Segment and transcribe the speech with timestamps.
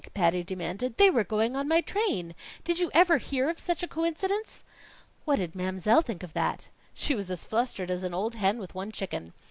[0.15, 0.97] Patty demanded.
[0.97, 2.33] "They were going on my train.
[2.63, 4.63] Did you ever hear of such a coincidence?"
[5.25, 8.73] "What did Mam'selle think of that?" "She was as flustered as an old hen with
[8.73, 9.31] one chicken.